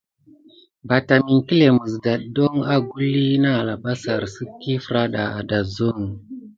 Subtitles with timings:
[0.87, 6.05] Batam iŋkle mis ɗeɗa nane ogluhana na arabasare sitiki feranda a dosohi.